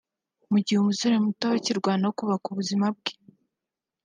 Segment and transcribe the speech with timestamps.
[0.51, 3.13] Mu gihe umusore ukiri muto aba akirwana no kubaka ubuzima bwe